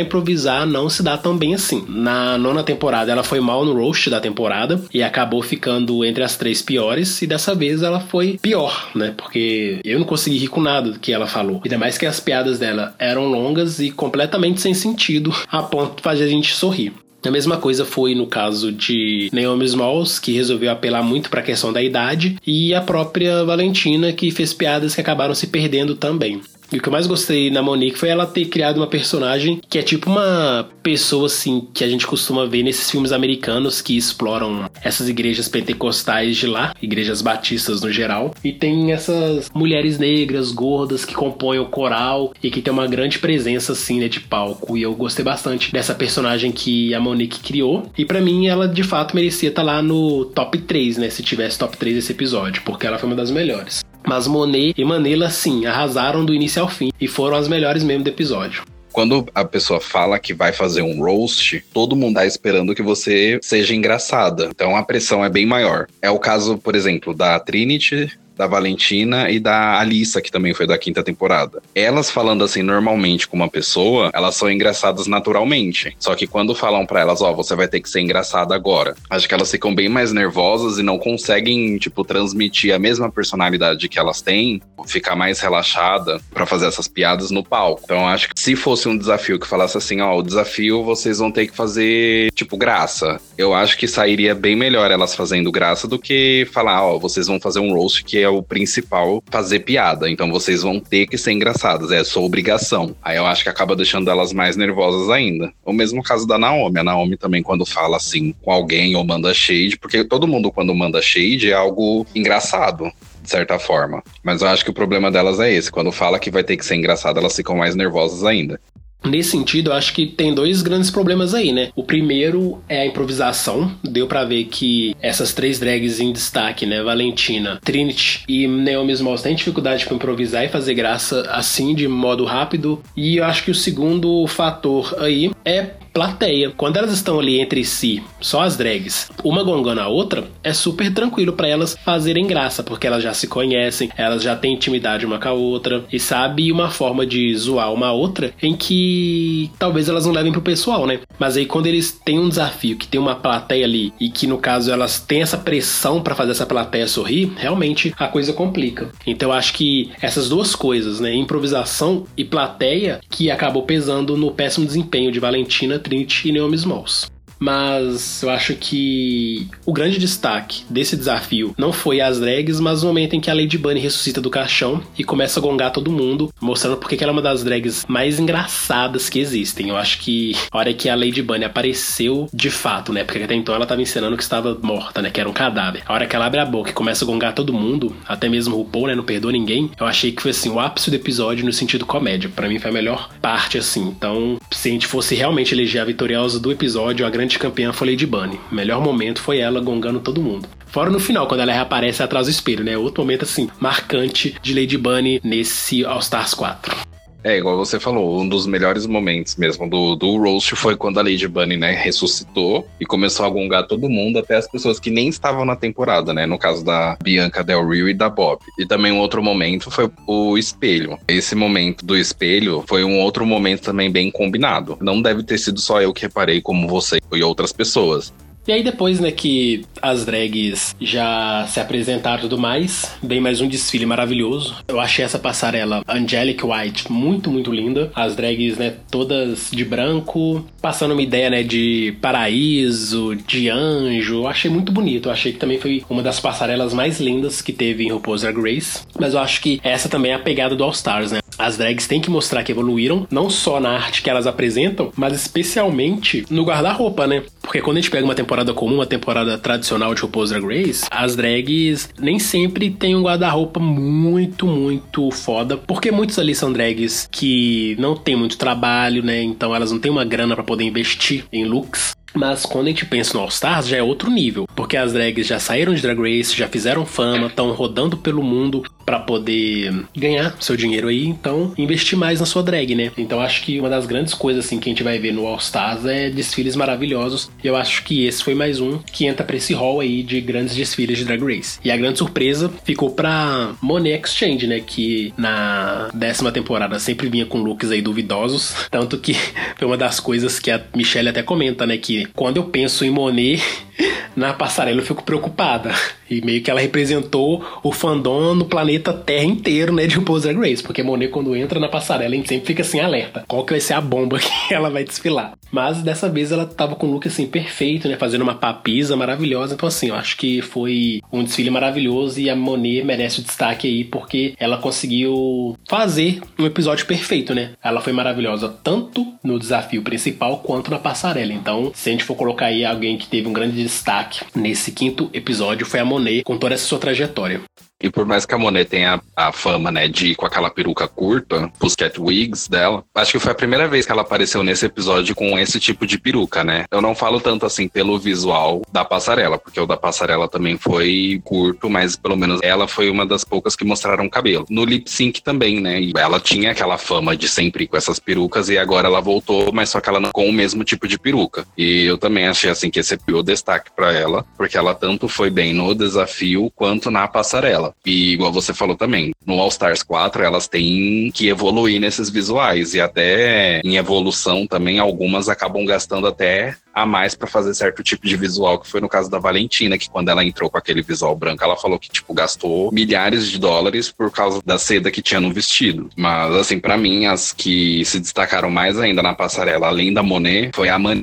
[0.00, 1.84] improvisar não se dá tão bem assim.
[1.88, 6.36] Na nona temporada ela foi mal no roast da temporada e acabou ficando entre as
[6.36, 7.22] três piores.
[7.22, 9.14] E dessa vez ela foi pior, né?
[9.16, 11.60] Porque eu não consegui rir com nada do que ela falou.
[11.64, 16.02] Ainda mais que as piadas dela eram longas e completamente sem sentido, a ponto de
[16.02, 16.92] fazer a gente sorrir.
[17.26, 21.42] A mesma coisa foi no caso de Naomi Smalls, que resolveu apelar muito para a
[21.42, 26.40] questão da idade, e a própria Valentina, que fez piadas que acabaram se perdendo também.
[26.72, 29.78] E o que eu mais gostei na Monique foi ela ter criado uma personagem que
[29.78, 34.68] é tipo uma pessoa assim que a gente costuma ver nesses filmes americanos que exploram
[34.82, 41.04] essas igrejas pentecostais de lá, igrejas batistas no geral, e tem essas mulheres negras, gordas
[41.04, 44.76] que compõem o coral e que tem uma grande presença assim, né, de palco.
[44.76, 47.90] E eu gostei bastante dessa personagem que a Monique criou.
[47.96, 51.22] E para mim ela de fato merecia estar tá lá no top 3, né, se
[51.22, 53.84] tivesse top 3 esse episódio, porque ela foi uma das melhores.
[54.06, 58.04] Mas Monet e Manila, sim, arrasaram do início ao fim e foram as melhores mesmo
[58.04, 58.62] do episódio
[58.96, 63.38] quando a pessoa fala que vai fazer um roast, todo mundo tá esperando que você
[63.42, 64.48] seja engraçada.
[64.50, 65.86] Então a pressão é bem maior.
[66.00, 70.66] É o caso, por exemplo, da Trinity, da Valentina e da Alissa, que também foi
[70.66, 71.62] da quinta temporada.
[71.74, 75.96] Elas falando assim normalmente com uma pessoa, elas são engraçadas naturalmente.
[75.98, 78.94] Só que quando falam para elas, ó, oh, você vai ter que ser engraçada agora,
[79.08, 83.88] acho que elas ficam bem mais nervosas e não conseguem, tipo, transmitir a mesma personalidade
[83.88, 87.82] que elas têm, ficar mais relaxada para fazer essas piadas no palco.
[87.84, 91.18] Então acho que se fosse um desafio que falasse assim, ó, oh, o desafio vocês
[91.18, 93.18] vão ter que fazer, tipo, graça.
[93.38, 97.26] Eu acho que sairia bem melhor elas fazendo graça do que falar, ó, oh, vocês
[97.26, 100.10] vão fazer um roast que é o principal fazer piada.
[100.10, 102.94] Então vocês vão ter que ser engraçadas, é sua obrigação.
[103.02, 105.52] Aí eu acho que acaba deixando elas mais nervosas ainda.
[105.64, 106.78] O mesmo caso da Naomi.
[106.78, 110.74] A Naomi também, quando fala assim com alguém ou manda shade, porque todo mundo, quando
[110.74, 114.02] manda shade, é algo engraçado de certa forma.
[114.22, 115.70] Mas eu acho que o problema delas é esse.
[115.70, 118.60] Quando fala que vai ter que ser engraçado, elas ficam mais nervosas ainda.
[119.06, 121.68] Nesse sentido, eu acho que tem dois grandes problemas aí, né?
[121.74, 123.70] O primeiro é a improvisação.
[123.82, 126.82] Deu para ver que essas três drags em destaque, né?
[126.82, 132.24] Valentina, Trinity e Naomi Smalls têm dificuldade para improvisar e fazer graça assim, de modo
[132.24, 132.82] rápido.
[132.96, 136.52] E eu acho que o segundo fator aí é plateia.
[136.54, 140.92] Quando elas estão ali entre si, só as drags, uma gongando a outra, é super
[140.92, 145.18] tranquilo para elas fazerem graça, porque elas já se conhecem, elas já têm intimidade uma
[145.18, 150.04] com a outra e sabe uma forma de zoar uma outra em que talvez elas
[150.04, 151.00] não levem pro pessoal, né?
[151.18, 154.36] Mas aí quando eles têm um desafio, que tem uma plateia ali e que no
[154.36, 158.90] caso elas têm essa pressão para fazer essa plateia sorrir, realmente a coisa complica.
[159.06, 164.30] Então eu acho que essas duas coisas, né, improvisação e plateia, que acabou pesando no
[164.30, 167.06] péssimo desempenho de Valentina Trinity e Naomi Smalls
[167.38, 172.86] mas eu acho que o grande destaque desse desafio não foi as drags, mas o
[172.86, 176.32] momento em que a Lady Bunny ressuscita do caixão e começa a gongar todo mundo,
[176.40, 179.68] mostrando porque ela é uma das drags mais engraçadas que existem.
[179.68, 183.04] Eu acho que a hora que a Lady Bunny apareceu de fato, né?
[183.04, 185.10] Porque até então ela estava ensinando que estava morta, né?
[185.10, 185.82] Que era um cadáver.
[185.86, 188.58] A hora que ela abre a boca e começa a gongar todo mundo, até mesmo
[188.58, 188.94] o Paul, né?
[188.94, 189.70] Não perdoa ninguém.
[189.78, 192.30] Eu achei que foi assim o ápice do episódio no sentido comédia.
[192.34, 193.82] Para mim foi a melhor parte, assim.
[193.88, 197.72] Então, se a gente fosse realmente eleger a vitoriosa do episódio, a grande grande campeã
[197.72, 198.38] foi Lady Bunny.
[198.52, 200.48] Melhor momento foi ela gongando todo mundo.
[200.66, 202.76] Fora no final, quando ela reaparece atrás do espelho, né?
[202.78, 206.95] Outro momento, assim, marcante de Lady Bunny nesse All Stars 4.
[207.26, 211.02] É, igual você falou, um dos melhores momentos mesmo do, do roast foi quando a
[211.02, 215.08] Lady Bunny, né, ressuscitou e começou a gongar todo mundo, até as pessoas que nem
[215.08, 218.38] estavam na temporada, né, no caso da Bianca Del Rio e da Bob.
[218.56, 221.00] E também um outro momento foi o espelho.
[221.08, 224.78] Esse momento do espelho foi um outro momento também bem combinado.
[224.80, 228.14] Não deve ter sido só eu que reparei, como você e outras pessoas.
[228.46, 233.40] E aí depois, né, que as drags já se apresentaram e tudo mais, bem mais
[233.40, 234.54] um desfile maravilhoso.
[234.68, 237.90] Eu achei essa passarela Angelic White muito, muito linda.
[237.94, 244.16] As drags, né, todas de branco, passando uma ideia, né, de paraíso, de anjo.
[244.16, 245.08] Eu achei muito bonito.
[245.08, 248.38] Eu achei que também foi uma das passarelas mais lindas que teve em RuPaul's Drag
[248.40, 248.82] Race.
[248.98, 251.18] Mas eu acho que essa também é a pegada do All Stars, né?
[251.38, 255.12] As drags têm que mostrar que evoluíram, não só na arte que elas apresentam, mas
[255.14, 257.24] especialmente no guarda-roupa, né?
[257.56, 260.84] Porque quando a gente pega uma temporada comum, uma temporada tradicional de RuPaul's Drag Race,
[260.90, 267.08] as drags nem sempre têm um guarda-roupa muito, muito foda, porque muitos ali são drags
[267.10, 269.22] que não tem muito trabalho, né?
[269.22, 271.96] Então elas não têm uma grana para poder investir em looks.
[272.14, 274.48] Mas quando a gente pensa no All Stars, já é outro nível.
[274.54, 278.64] Porque as drags já saíram de Drag Race, já fizeram fama, estão rodando pelo mundo.
[278.86, 282.92] para poder ganhar seu dinheiro aí, então investir mais na sua drag, né?
[282.96, 285.38] Então acho que uma das grandes coisas assim que a gente vai ver no All
[285.38, 287.28] Stars é desfiles maravilhosos.
[287.42, 290.20] E eu acho que esse foi mais um que entra para esse hall aí de
[290.20, 291.58] grandes desfiles de Drag Race.
[291.64, 297.26] E a grande surpresa ficou para Monet Exchange, né, que na décima temporada sempre vinha
[297.26, 299.14] com looks aí duvidosos, tanto que
[299.58, 302.90] foi uma das coisas que a Michelle até comenta, né, que quando eu penso em
[302.90, 303.42] Monet
[304.14, 305.72] na passarela eu fico preocupada.
[306.10, 310.38] E meio que ela representou o fandom no planeta Terra inteiro, né, de RuPaul's Drag
[310.38, 310.62] Race.
[310.62, 313.24] Porque Monet, quando entra na passarela, a gente sempre fica assim, alerta.
[313.26, 315.34] Qual que vai ser a bomba que ela vai desfilar?
[315.50, 319.54] Mas dessa vez ela tava com um look, assim, perfeito, né, fazendo uma papisa maravilhosa.
[319.54, 323.66] Então, assim, eu acho que foi um desfile maravilhoso e a Monet merece o destaque
[323.66, 327.52] aí, porque ela conseguiu fazer um episódio perfeito, né?
[327.62, 331.32] Ela foi maravilhosa tanto no desafio principal quanto na passarela.
[331.32, 335.10] Então, se a gente for colocar aí alguém que teve um grande destaque nesse quinto
[335.12, 337.40] episódio, foi a Monet com toda essa sua trajetória.
[337.80, 340.88] E por mais que a Monet tenha a fama, né, de ir com aquela peruca
[340.88, 344.64] curta, os cat wigs dela, acho que foi a primeira vez que ela apareceu nesse
[344.64, 346.64] episódio com esse tipo de peruca, né?
[346.70, 351.20] Eu não falo tanto assim pelo visual da passarela, porque o da passarela também foi
[351.22, 354.46] curto, mas pelo menos ela foi uma das poucas que mostraram cabelo.
[354.48, 355.80] No lip sync também, né?
[355.80, 359.68] E ela tinha aquela fama de sempre com essas perucas e agora ela voltou, mas
[359.68, 361.46] só que ela não com o mesmo tipo de peruca.
[361.58, 365.08] E eu também achei assim que esse é o destaque para ela, porque ela tanto
[365.08, 367.74] foi bem no desafio quanto na passarela dela.
[367.84, 372.74] E igual você falou também, no All Stars 4 elas têm que evoluir nesses visuais
[372.74, 378.06] e até em evolução também algumas acabam gastando até a mais para fazer certo tipo
[378.06, 381.16] de visual, que foi no caso da Valentina, que quando ela entrou com aquele visual
[381.16, 385.18] branco, ela falou que tipo gastou milhares de dólares por causa da seda que tinha
[385.18, 385.88] no vestido.
[385.96, 390.50] Mas assim, para mim as que se destacaram mais ainda na passarela, além da Monet,
[390.54, 391.00] foi a Man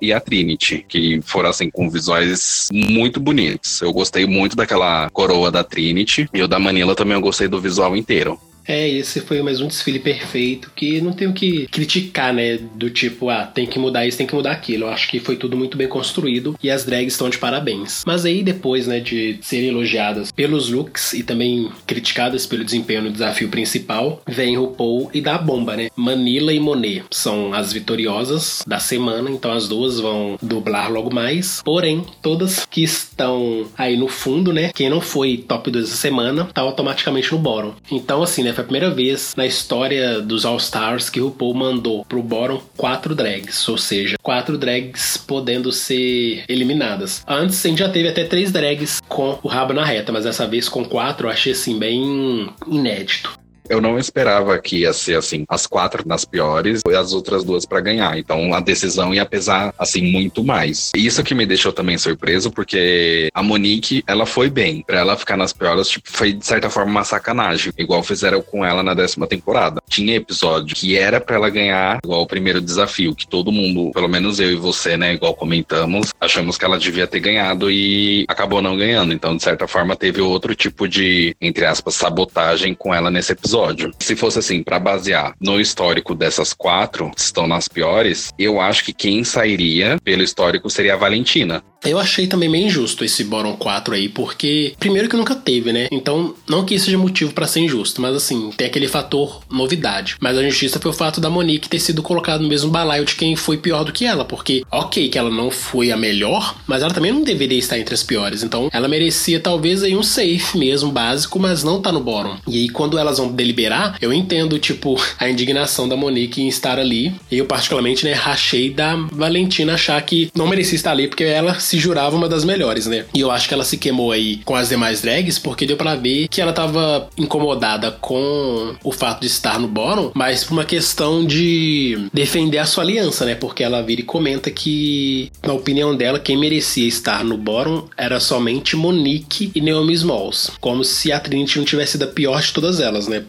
[0.00, 3.80] e a Trinity, que foram assim com visuais muito bonitos.
[3.80, 7.60] Eu gostei muito daquela coroa da Trinity e o da Manila também eu gostei do
[7.60, 8.40] visual inteiro.
[8.66, 12.58] É, esse foi mais um desfile perfeito que não tenho que criticar, né?
[12.74, 14.84] Do tipo, ah, tem que mudar isso, tem que mudar aquilo.
[14.84, 18.02] Eu acho que foi tudo muito bem construído e as drags estão de parabéns.
[18.04, 23.12] Mas aí depois, né, de serem elogiadas pelos looks e também criticadas pelo desempenho no
[23.12, 25.88] desafio principal, vem RuPaul e dá a bomba, né?
[25.94, 31.62] Manila e Monet são as vitoriosas da semana, então as duas vão dublar logo mais.
[31.62, 34.70] Porém, todas que estão aí no fundo, né?
[34.74, 37.74] Quem não foi top 2 da semana, tá automaticamente no bottom.
[37.90, 38.55] Então, assim, né?
[38.56, 43.14] Foi a primeira vez na história dos All Stars que RuPaul mandou pro bottom quatro
[43.14, 47.22] drags, ou seja, quatro drags podendo ser eliminadas.
[47.28, 50.46] Antes a gente já teve até três drags com o rabo na reta, mas dessa
[50.46, 53.38] vez com quatro eu achei assim bem inédito.
[53.68, 57.66] Eu não esperava que ia ser assim, as quatro nas piores e as outras duas
[57.66, 58.18] para ganhar.
[58.18, 60.92] Então a decisão ia pesar assim muito mais.
[60.94, 64.82] Isso que me deixou também surpreso, porque a Monique, ela foi bem.
[64.86, 68.64] Para ela ficar nas piores, tipo, foi de certa forma uma sacanagem, igual fizeram com
[68.64, 69.80] ela na décima temporada.
[69.88, 74.08] Tinha episódio que era para ela ganhar, igual o primeiro desafio, que todo mundo, pelo
[74.08, 78.62] menos eu e você, né, igual comentamos, achamos que ela devia ter ganhado e acabou
[78.62, 79.12] não ganhando.
[79.12, 83.55] Então, de certa forma, teve outro tipo de, entre aspas, sabotagem com ela nesse episódio
[83.56, 83.90] episódio.
[83.98, 88.84] Se fosse assim, para basear no histórico dessas quatro que estão nas piores, eu acho
[88.84, 91.62] que quem sairia pelo histórico seria a Valentina.
[91.84, 95.86] Eu achei também meio injusto esse Bottom 4 aí, porque primeiro que nunca teve, né?
[95.92, 100.16] Então, não que isso seja motivo para ser injusto, mas assim, tem aquele fator novidade.
[100.20, 103.14] Mas a injustiça foi o fato da Monique ter sido colocada no mesmo balaio de
[103.14, 106.82] quem foi pior do que ela, porque, ok, que ela não foi a melhor, mas
[106.82, 108.42] ela também não deveria estar entre as piores.
[108.42, 112.36] Então, ela merecia talvez aí um safe mesmo, básico, mas não tá no bottom.
[112.48, 116.78] E aí, quando elas vão deliberar, eu entendo, tipo, a indignação da Monique em estar
[116.78, 117.14] ali.
[117.30, 121.58] E eu, particularmente, né, rachei da Valentina achar que não merecia estar ali, porque ela
[121.60, 123.04] se jurava uma das melhores, né?
[123.14, 125.94] E eu acho que ela se queimou aí com as demais drags, porque deu para
[125.94, 130.64] ver que ela tava incomodada com o fato de estar no bottom, mas por uma
[130.64, 133.34] questão de defender a sua aliança, né?
[133.34, 138.18] Porque ela vira e comenta que, na opinião dela, quem merecia estar no bottom era
[138.18, 140.52] somente Monique e Naomi Smalls.
[140.60, 143.20] Como se a Trinity não tivesse sido a pior de todas elas, né?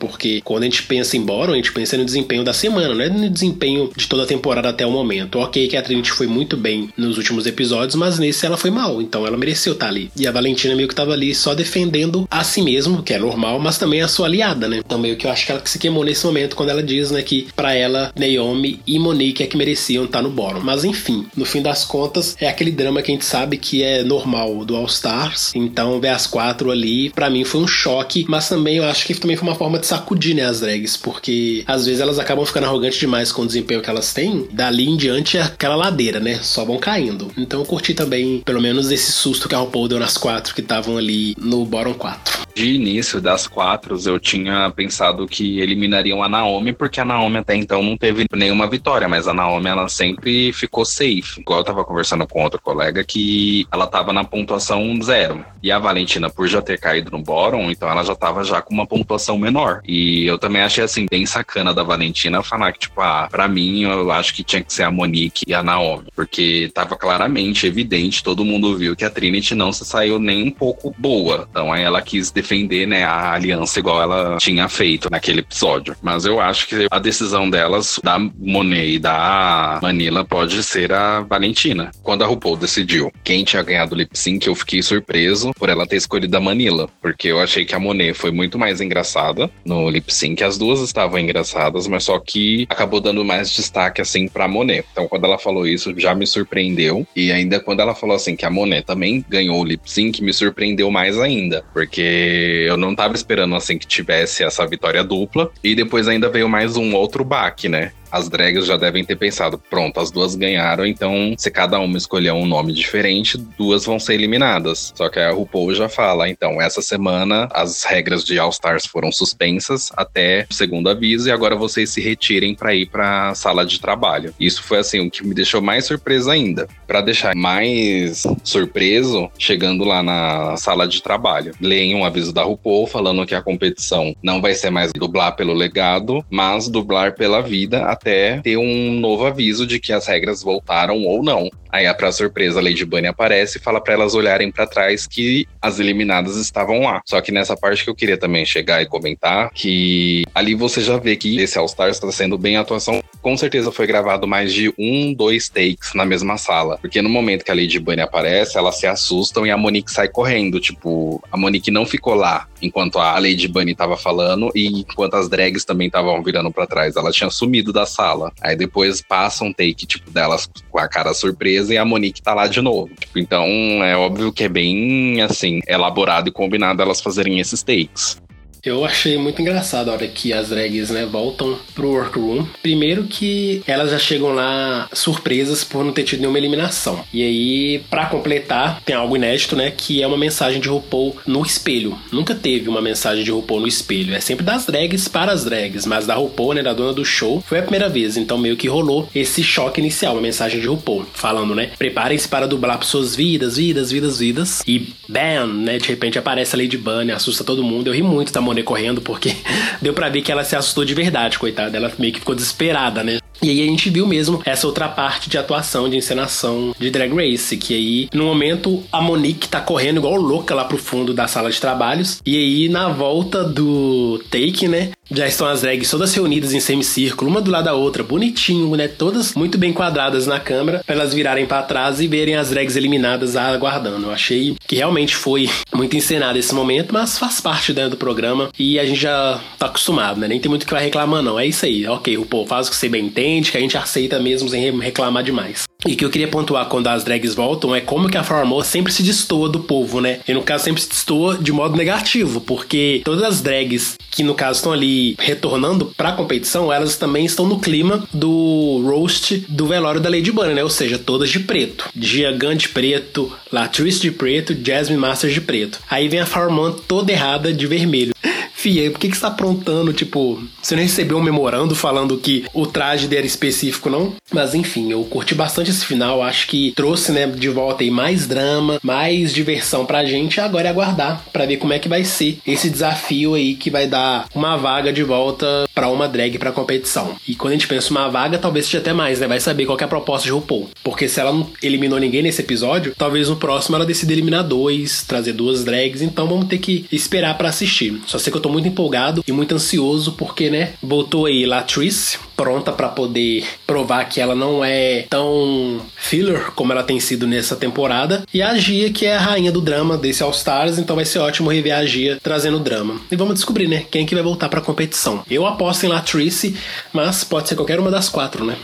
[0.43, 3.09] Quando a gente pensa em bottom, a gente pensa no desempenho da semana, não é
[3.09, 5.39] no desempenho de toda a temporada até o momento.
[5.39, 9.01] Ok que a Trinity foi muito bem nos últimos episódios, mas nesse ela foi mal,
[9.01, 10.09] então ela mereceu estar ali.
[10.15, 13.59] E a Valentina meio que tava ali só defendendo a si mesmo, que é normal,
[13.59, 14.77] mas também a sua aliada, né?
[14.77, 17.21] Então meio que eu acho que ela se queimou nesse momento quando ela diz, né,
[17.21, 20.61] que para ela Naomi e Monique é que mereciam estar no bottom.
[20.61, 24.03] Mas enfim, no fim das contas é aquele drama que a gente sabe que é
[24.03, 25.51] normal do All Stars.
[25.55, 29.15] Então ver as quatro ali, para mim foi um choque, mas também eu acho que
[29.15, 32.65] também foi uma forma de sacudir, né, as drags, porque às vezes elas acabam ficando
[32.65, 34.47] arrogantes demais com o desempenho que elas têm.
[34.51, 36.35] Dali em diante é aquela ladeira, né?
[36.41, 37.31] Só vão caindo.
[37.37, 40.61] Então eu curti também pelo menos esse susto que a RuPaul deu nas quatro que
[40.61, 42.47] estavam ali no bottom 4.
[42.57, 47.55] de início das quatro, eu tinha pensado que eliminariam a Naomi, porque a Naomi até
[47.55, 51.39] então não teve nenhuma vitória, mas a Naomi ela sempre ficou safe.
[51.39, 55.45] Igual eu tava conversando com outro colega que ela tava na pontuação zero.
[55.61, 58.73] E a Valentina, por já ter caído no bottom, então ela já tava já com
[58.73, 59.81] uma pontuação menor.
[59.87, 63.83] E eu também achei assim, bem sacana da Valentina falar que, tipo, ah, pra mim,
[63.83, 66.07] eu acho que tinha que ser a Monique e a Naomi.
[66.15, 70.51] Porque tava claramente evidente, todo mundo viu que a Trinity não se saiu nem um
[70.51, 71.47] pouco boa.
[71.49, 75.95] Então aí ela quis defender, né, a aliança igual ela tinha feito naquele episódio.
[76.01, 81.21] Mas eu acho que a decisão delas, da Monet e da Manila, pode ser a
[81.21, 81.91] Valentina.
[82.03, 85.87] Quando a RuPaul decidiu quem tinha ganhado o lip sync, eu fiquei surpreso por ela
[85.87, 89.89] ter escolhido a Manila, porque eu achei que a Monet foi muito mais engraçada no
[89.89, 90.43] lip sync.
[90.43, 94.85] As duas estavam engraçadas, mas só que acabou dando mais destaque assim pra Monet.
[94.91, 97.05] Então quando ela falou isso, já me surpreendeu.
[97.15, 100.33] E ainda quando ela falou assim que a Monet também ganhou o lip sync, me
[100.33, 105.51] surpreendeu mais ainda, porque eu não tava esperando assim que tivesse essa vitória dupla.
[105.63, 107.91] E depois ainda veio mais um outro baque, né?
[108.11, 112.31] As drags já devem ter pensado: pronto, as duas ganharam, então se cada uma escolher
[112.31, 114.93] um nome diferente, duas vão ser eliminadas.
[114.95, 119.11] Só que a RuPaul já fala: então, essa semana as regras de All Stars foram
[119.11, 123.65] suspensas até o segundo aviso e agora vocês se retirem para ir para a sala
[123.65, 124.33] de trabalho.
[124.39, 126.67] Isso foi assim o que me deixou mais surpreso ainda.
[126.85, 132.87] Para deixar mais surpreso, chegando lá na sala de trabalho, leem um aviso da RuPaul
[132.87, 137.85] falando que a competição não vai ser mais dublar pelo legado, mas dublar pela vida
[137.97, 141.49] até ter um novo aviso de que as regras voltaram ou não.
[141.69, 145.45] Aí, pra surpresa, a Lady Bunny aparece e fala para elas olharem para trás que
[145.61, 147.01] as eliminadas estavam lá.
[147.05, 150.97] Só que nessa parte que eu queria também chegar e comentar, que ali você já
[150.97, 153.03] vê que esse All Stars está sendo bem atuação.
[153.21, 156.77] Com certeza foi gravado mais de um, dois takes na mesma sala.
[156.79, 160.07] Porque no momento que a Lady Bunny aparece, elas se assustam e a Monique sai
[160.07, 160.59] correndo.
[160.59, 165.29] Tipo, a Monique não ficou lá enquanto a Lady Bunny tava falando e enquanto as
[165.29, 166.95] drags também estavam virando para trás.
[166.95, 168.31] Ela tinha sumido da sala.
[168.41, 172.33] Aí depois passa um take, tipo, delas com a cara surpresa e a Monique tá
[172.33, 172.93] lá de novo.
[172.99, 173.43] Tipo, então
[173.83, 178.21] é óbvio que é bem, assim, elaborado e combinado elas fazerem esses takes.
[178.67, 182.45] Eu achei muito engraçado a hora que as drags, né, voltam pro workroom.
[182.61, 187.01] Primeiro que elas já chegam lá surpresas por não ter tido nenhuma eliminação.
[187.13, 191.43] E aí, para completar, tem algo inédito, né, que é uma mensagem de RuPaul no
[191.43, 191.97] espelho.
[192.11, 194.13] Nunca teve uma mensagem de RuPaul no espelho.
[194.13, 197.41] É sempre das drags para as drags, mas da RuPaul, né, da dona do show,
[197.47, 198.17] foi a primeira vez.
[198.17, 202.45] Então meio que rolou esse choque inicial, uma mensagem de RuPaul, falando, né, preparem-se para
[202.45, 204.61] dublar por suas vidas, vidas, vidas, vidas.
[204.67, 207.87] E bam, né, de repente aparece a Lady Bunny, assusta todo mundo.
[207.87, 209.35] Eu ri muito da Correndo, porque
[209.81, 211.77] deu para ver que ela se assustou de verdade, coitada.
[211.77, 213.19] Ela meio que ficou desesperada, né?
[213.41, 217.13] E aí a gente viu mesmo essa outra parte de atuação, de encenação de Drag
[217.13, 221.27] Race, que aí no momento a Monique tá correndo igual louca lá pro fundo da
[221.27, 226.13] sala de trabalhos, e aí na volta do take, né, já estão as drags todas
[226.13, 230.39] reunidas em semicírculo, uma do lado da outra, bonitinho, né, todas muito bem quadradas na
[230.39, 234.07] câmera, pra elas virarem para trás e verem as drags eliminadas aguardando.
[234.07, 238.49] Eu achei que realmente foi muito encenado esse momento, mas faz parte dentro do programa
[238.57, 241.39] e a gente já tá acostumado, né, nem tem muito o que vai reclamar não,
[241.39, 243.77] é isso aí, ok, o povo faz o que você bem entende, que a gente
[243.77, 245.67] aceita mesmo sem reclamar demais.
[245.87, 248.91] E que eu queria pontuar quando as drags voltam é como que a Formol sempre
[248.91, 250.19] se destoa do povo, né?
[250.27, 254.35] E no caso sempre se destoa de modo negativo, porque todas as drags que no
[254.35, 260.01] caso estão ali retornando pra competição, elas também estão no clima do roast do velório
[260.01, 260.63] da Lady Bunny, né?
[260.63, 261.87] Ou seja, todas de preto.
[261.95, 265.79] Gigan de preto, Latrice de preto, Jasmine Masters de preto.
[265.89, 268.13] Aí vem a Formol toda errada de vermelho.
[268.57, 269.93] Fia, por que, que você tá aprontando?
[269.93, 274.15] Tipo, você não recebeu um memorando falando que o traje dele era específico, não?
[274.33, 276.23] Mas enfim, eu curti bastante esse final.
[276.23, 280.41] Acho que trouxe, né, de volta aí mais drama, mais diversão pra gente.
[280.41, 283.85] Agora é aguardar para ver como é que vai ser esse desafio aí que vai
[283.85, 287.15] dar uma vaga de volta para uma drag pra competição.
[287.27, 289.27] E quando a gente pensa uma vaga, talvez seja até mais, né?
[289.27, 290.71] Vai saber qual é a proposta de RuPaul.
[290.83, 295.03] Porque se ela não eliminou ninguém nesse episódio, talvez no próximo ela decida eliminar dois,
[295.03, 296.01] trazer duas drags.
[296.01, 298.01] Então vamos ter que esperar para assistir.
[298.07, 302.17] Só sei que eu tô muito empolgado e muito ansioso porque, né, voltou aí Latrice
[302.35, 307.55] pronta para poder provar que ela não é tão filler como ela tem sido nessa
[307.55, 311.05] temporada e a Gia que é a rainha do drama desse All Stars, então vai
[311.05, 313.01] ser ótimo rever a Gia trazendo drama.
[313.11, 315.23] E vamos descobrir, né, quem é que vai voltar para competição.
[315.29, 316.55] Eu aposto em Latrice,
[316.93, 318.55] mas pode ser qualquer uma das quatro, né?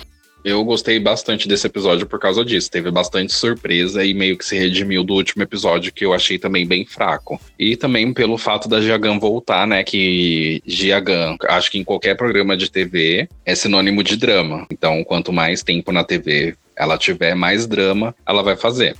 [0.43, 2.69] Eu gostei bastante desse episódio por causa disso.
[2.69, 6.67] Teve bastante surpresa e meio que se redimiu do último episódio, que eu achei também
[6.67, 7.39] bem fraco.
[7.57, 9.83] E também pelo fato da Giagan voltar, né?
[9.83, 14.67] Que Giagan, acho que em qualquer programa de TV, é sinônimo de drama.
[14.69, 18.95] Então, quanto mais tempo na TV ela tiver, mais drama ela vai fazer.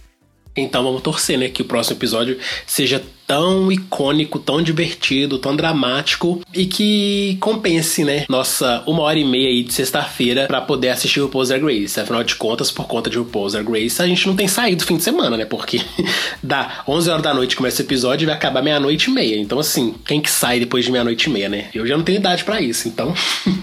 [0.55, 1.49] Então vamos torcer, né?
[1.49, 8.25] Que o próximo episódio seja tão icônico, tão divertido, tão dramático e que compense, né?
[8.29, 11.99] Nossa uma hora e meia aí de sexta-feira para poder assistir o Poser Grace.
[11.99, 14.97] Afinal de contas, por conta de o Poser Grace, a gente não tem saído fim
[14.97, 15.45] de semana, né?
[15.45, 15.81] Porque
[16.41, 19.37] dá 11 horas da noite começa o episódio e vai acabar meia-noite e meia.
[19.37, 21.69] Então, assim, quem que sai depois de meia-noite e meia, né?
[21.73, 23.13] Eu já não tenho idade para isso, então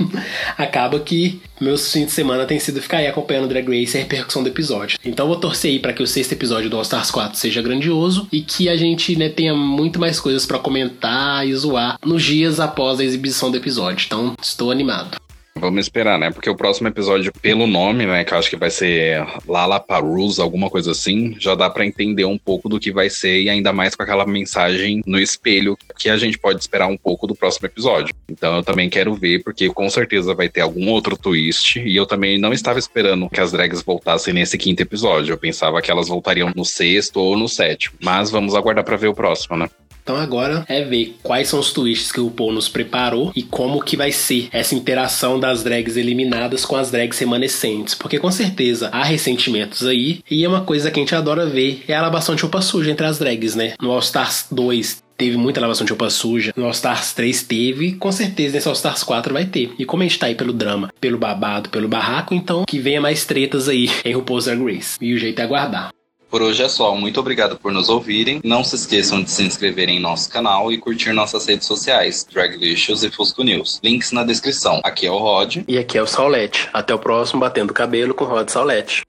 [0.56, 4.02] acaba que meus fins de semana tem sido ficar aí acompanhando Drag Race e a
[4.02, 4.98] repercussão do episódio.
[5.04, 8.26] Então vou torcer aí para que o sexto episódio do All Stars 4 seja grandioso
[8.32, 12.60] e que a gente né, tenha muito mais coisas para comentar e zoar nos dias
[12.60, 14.06] após a exibição do episódio.
[14.06, 15.18] Então estou animado.
[15.60, 16.30] Vamos esperar, né?
[16.30, 20.40] Porque o próximo episódio, pelo nome, né, que eu acho que vai ser Lala Parus,
[20.40, 23.70] alguma coisa assim, já dá para entender um pouco do que vai ser e ainda
[23.70, 27.66] mais com aquela mensagem no espelho que a gente pode esperar um pouco do próximo
[27.66, 28.14] episódio.
[28.26, 32.06] Então eu também quero ver, porque com certeza vai ter algum outro twist e eu
[32.06, 35.34] também não estava esperando que as drags voltassem nesse quinto episódio.
[35.34, 37.98] Eu pensava que elas voltariam no sexto ou no sétimo.
[38.02, 39.68] Mas vamos aguardar para ver o próximo, né?
[40.02, 43.82] Então agora é ver quais são os twists que o Paul nos preparou e como
[43.82, 47.94] que vai ser essa interação das drags eliminadas com as drags remanescentes.
[47.94, 51.84] Porque com certeza há ressentimentos aí e é uma coisa que a gente adora ver
[51.86, 53.74] é a lavação de roupa suja entre as drags, né?
[53.80, 56.52] No All Stars 2 teve muita lavação de roupa suja.
[56.56, 59.70] No All Stars 3 teve, com certeza nesse All Stars 4 vai ter.
[59.78, 63.02] E como a gente tá aí pelo drama, pelo babado, pelo barraco, então que venha
[63.02, 64.96] mais tretas aí em RuPaul's Drag Race.
[65.00, 65.90] E o jeito é aguardar.
[66.30, 66.94] Por hoje é só.
[66.94, 68.40] Muito obrigado por nos ouvirem.
[68.44, 73.02] Não se esqueçam de se inscreverem em nosso canal e curtir nossas redes sociais, Draglicious
[73.02, 73.80] e Fusco News.
[73.82, 74.80] Links na descrição.
[74.84, 75.58] Aqui é o Rod.
[75.66, 76.68] E aqui é o Saulete.
[76.72, 79.02] Até o próximo Batendo Cabelo com Rod Saulete.